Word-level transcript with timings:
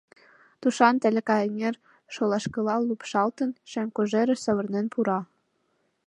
Тушан 0.61 0.95
Таляка 1.01 1.37
эҥер, 1.45 1.75
шолашкыла 2.13 2.75
лупшалтын, 2.87 3.49
шем 3.71 3.87
кожерыш 3.95 4.39
савырнен 4.45 4.85
пура. 4.93 5.19